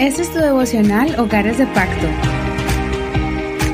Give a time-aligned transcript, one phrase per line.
[0.00, 2.08] Este es tu devocional Hogares de Pacto.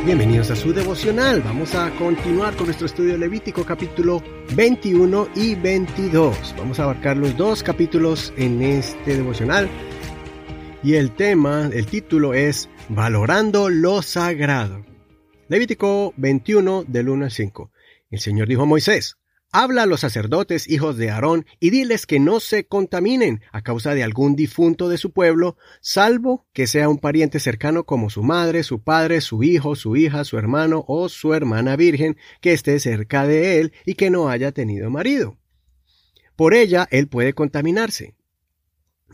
[0.05, 1.41] Bienvenidos a su devocional.
[1.43, 4.23] Vamos a continuar con nuestro estudio levítico capítulo
[4.55, 6.55] 21 y 22.
[6.59, 9.69] Vamos a abarcar los dos capítulos en este devocional.
[10.83, 14.85] Y el tema, el título es Valorando lo Sagrado.
[15.49, 17.71] Levítico 21 del 1 al 5.
[18.11, 19.19] El Señor dijo a Moisés,
[19.51, 23.95] Habla a los sacerdotes, hijos de Aarón, y diles que no se contaminen a causa
[23.95, 28.63] de algún difunto de su pueblo, salvo que sea un pariente cercano como su madre,
[28.63, 33.27] su padre, su hijo, su hija, su hermano o su hermana virgen, que esté cerca
[33.27, 35.39] de él y que no haya tenido marido.
[36.37, 38.15] Por ella él puede contaminarse.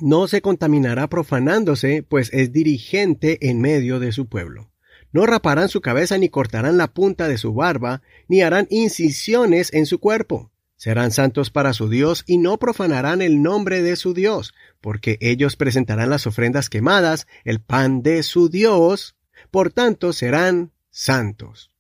[0.00, 4.73] No se contaminará profanándose, pues es dirigente en medio de su pueblo.
[5.14, 9.86] No raparán su cabeza ni cortarán la punta de su barba, ni harán incisiones en
[9.86, 10.50] su cuerpo.
[10.74, 15.54] Serán santos para su Dios y no profanarán el nombre de su Dios, porque ellos
[15.54, 19.14] presentarán las ofrendas quemadas, el pan de su Dios,
[19.52, 21.70] por tanto serán santos.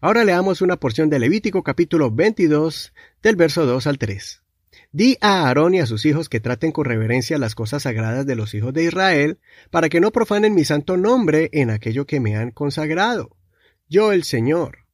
[0.00, 2.92] Ahora leamos una porción de Levítico capítulo 22
[3.22, 4.39] del verso 2 al 3.
[4.92, 8.34] Di a Aarón y a sus hijos que traten con reverencia las cosas sagradas de
[8.34, 9.38] los hijos de Israel,
[9.70, 13.36] para que no profanen mi santo nombre en aquello que me han consagrado.
[13.88, 14.86] Yo el Señor.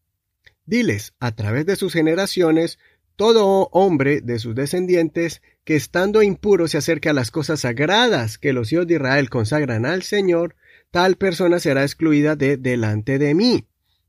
[0.67, 2.79] Diles, a través de sus generaciones,
[3.17, 8.53] todo hombre de sus descendientes que estando impuro se acerque a las cosas sagradas que
[8.53, 10.57] los hijos de Israel consagran al Señor,
[10.91, 13.67] tal persona será excluida de delante de mí.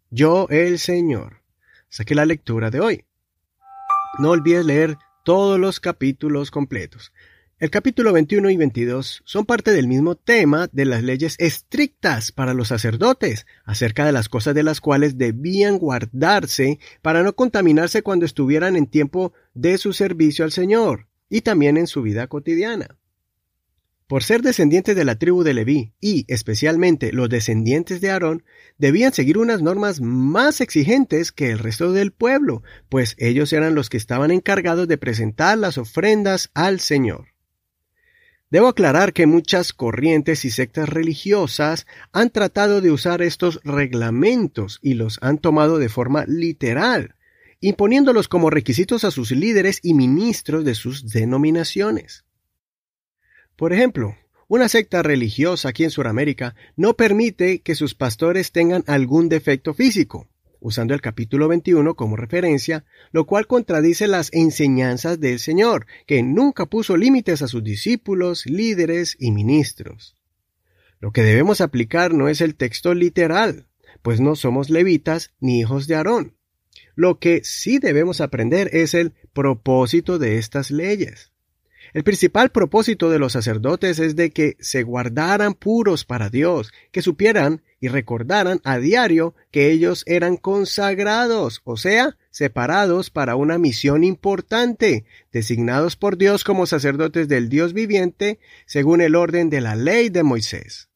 [0.10, 1.42] Yo el Señor.
[1.90, 3.06] Saque la lectura de hoy.
[4.20, 4.98] No olvides leer
[5.28, 7.12] todos los capítulos completos.
[7.60, 12.54] El capítulo 21 y 22 son parte del mismo tema de las leyes estrictas para
[12.54, 18.26] los sacerdotes acerca de las cosas de las cuales debían guardarse para no contaminarse cuando
[18.26, 22.96] estuvieran en tiempo de su servicio al Señor y también en su vida cotidiana.
[24.08, 28.46] Por ser descendientes de la tribu de Leví y especialmente los descendientes de Aarón,
[28.78, 33.90] debían seguir unas normas más exigentes que el resto del pueblo, pues ellos eran los
[33.90, 37.34] que estaban encargados de presentar las ofrendas al Señor.
[38.50, 44.94] Debo aclarar que muchas corrientes y sectas religiosas han tratado de usar estos reglamentos y
[44.94, 47.16] los han tomado de forma literal,
[47.60, 52.24] imponiéndolos como requisitos a sus líderes y ministros de sus denominaciones.
[53.58, 54.16] Por ejemplo,
[54.48, 60.28] una secta religiosa aquí en Sudamérica no permite que sus pastores tengan algún defecto físico,
[60.60, 66.68] usando el capítulo 21 como referencia, lo cual contradice las enseñanzas del Señor, que nunca
[66.68, 70.16] puso límites a sus discípulos, líderes y ministros.
[71.00, 73.66] Lo que debemos aplicar no es el texto literal,
[74.04, 76.36] pues no somos levitas ni hijos de Aarón.
[76.96, 81.32] Lo que sí debemos aprender es el propósito de estas leyes.
[81.94, 87.02] El principal propósito de los sacerdotes es de que se guardaran puros para Dios, que
[87.02, 94.04] supieran y recordaran a diario que ellos eran consagrados, o sea, separados para una misión
[94.04, 100.10] importante, designados por Dios como sacerdotes del Dios viviente, según el orden de la ley
[100.10, 100.90] de Moisés.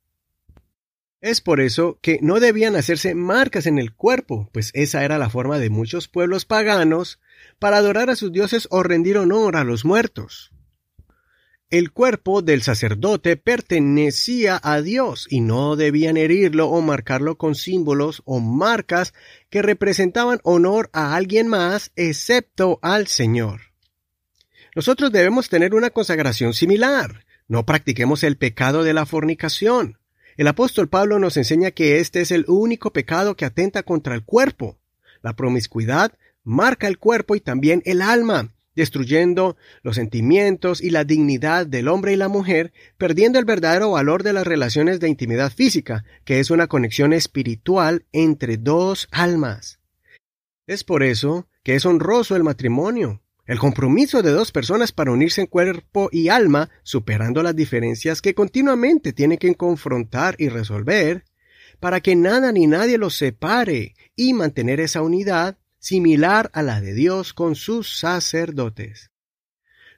[1.22, 5.30] Es por eso que no debían hacerse marcas en el cuerpo, pues esa era la
[5.30, 7.20] forma de muchos pueblos paganos
[7.60, 10.51] para adorar a sus dioses o rendir honor a los muertos.
[11.72, 18.24] El cuerpo del sacerdote pertenecía a Dios y no debían herirlo o marcarlo con símbolos
[18.26, 19.14] o marcas
[19.50, 23.62] que representaban honor a alguien más excepto al Señor.
[24.76, 27.24] Nosotros debemos tener una consagración similar.
[27.48, 29.98] No practiquemos el pecado de la fornicación.
[30.36, 34.26] El apóstol Pablo nos enseña que este es el único pecado que atenta contra el
[34.26, 34.78] cuerpo.
[35.22, 36.12] La promiscuidad
[36.44, 42.14] marca el cuerpo y también el alma, destruyendo los sentimientos y la dignidad del hombre
[42.14, 46.52] y la mujer, perdiendo el verdadero valor de las relaciones de intimidad física, que es
[46.52, 49.80] una conexión espiritual entre dos almas.
[50.68, 55.42] Es por eso que es honroso el matrimonio, el compromiso de dos personas para unirse
[55.42, 61.26] en cuerpo y alma, superando las diferencias que continuamente tienen que confrontar y resolver,
[61.80, 66.94] para que nada ni nadie los separe y mantener esa unidad similar a la de
[66.94, 69.10] Dios con sus sacerdotes.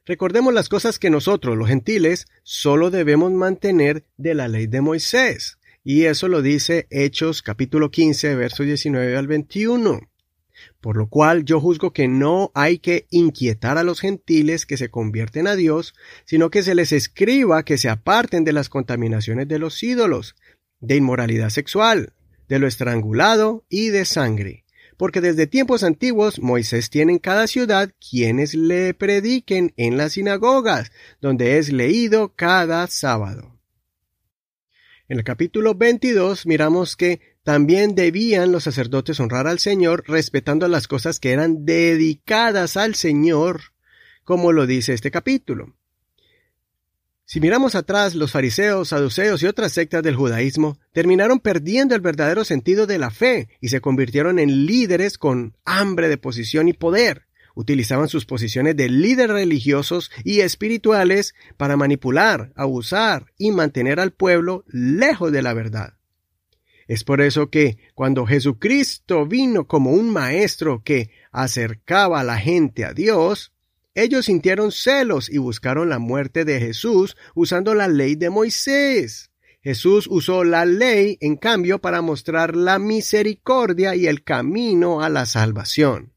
[0.05, 5.59] Recordemos las cosas que nosotros, los gentiles, solo debemos mantener de la ley de Moisés,
[5.83, 10.09] y eso lo dice Hechos capítulo 15, versos 19 al 21.
[10.79, 14.89] Por lo cual yo juzgo que no hay que inquietar a los gentiles que se
[14.89, 15.93] convierten a Dios,
[16.25, 20.35] sino que se les escriba que se aparten de las contaminaciones de los ídolos,
[20.79, 22.13] de inmoralidad sexual,
[22.47, 24.62] de lo estrangulado y de sangre
[24.97, 30.91] porque desde tiempos antiguos Moisés tiene en cada ciudad quienes le prediquen en las sinagogas,
[31.21, 33.59] donde es leído cada sábado.
[35.09, 40.87] En el capítulo 22 miramos que también debían los sacerdotes honrar al Señor respetando las
[40.87, 43.73] cosas que eran dedicadas al Señor,
[44.23, 45.75] como lo dice este capítulo.
[47.25, 52.43] Si miramos atrás, los fariseos, saduceos y otras sectas del judaísmo terminaron perdiendo el verdadero
[52.43, 57.27] sentido de la fe y se convirtieron en líderes con hambre de posición y poder.
[57.55, 64.65] Utilizaban sus posiciones de líderes religiosos y espirituales para manipular, abusar y mantener al pueblo
[64.67, 65.93] lejos de la verdad.
[66.87, 72.83] Es por eso que cuando Jesucristo vino como un maestro que acercaba a la gente
[72.83, 73.52] a Dios,
[73.95, 79.29] ellos sintieron celos y buscaron la muerte de Jesús usando la ley de Moisés.
[79.61, 85.25] Jesús usó la ley, en cambio, para mostrar la misericordia y el camino a la
[85.25, 86.11] salvación.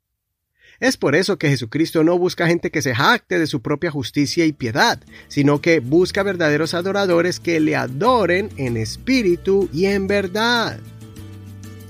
[0.80, 4.44] Es por eso que Jesucristo no busca gente que se jacte de su propia justicia
[4.46, 10.80] y piedad, sino que busca verdaderos adoradores que le adoren en espíritu y en verdad.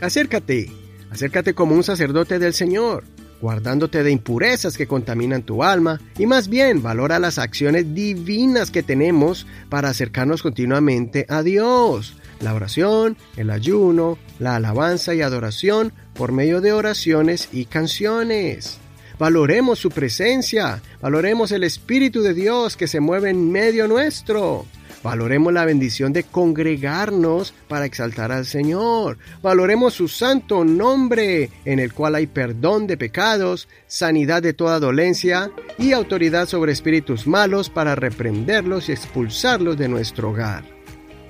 [0.01, 0.71] Acércate,
[1.11, 3.05] acércate como un sacerdote del Señor
[3.41, 8.83] guardándote de impurezas que contaminan tu alma, y más bien valora las acciones divinas que
[8.83, 12.17] tenemos para acercarnos continuamente a Dios.
[12.41, 18.79] La oración, el ayuno, la alabanza y adoración por medio de oraciones y canciones.
[19.19, 24.67] Valoremos su presencia, valoremos el Espíritu de Dios que se mueve en medio nuestro.
[25.07, 29.19] Valoremos la bendición de congregarnos para exaltar al Señor.
[29.41, 35.53] Valoremos su santo nombre, en el cual hay perdón de pecados, sanidad de toda dolencia
[35.79, 40.65] y autoridad sobre espíritus malos para reprenderlos y expulsarlos de nuestro hogar.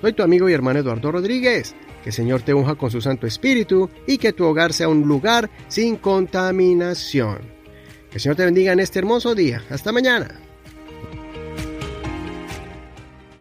[0.00, 1.74] Soy tu amigo y hermano Eduardo Rodríguez.
[2.02, 5.02] Que el Señor te unja con su Santo Espíritu y que tu hogar sea un
[5.02, 7.40] lugar sin contaminación.
[8.08, 9.62] Que el Señor te bendiga en este hermoso día.
[9.68, 10.45] Hasta mañana.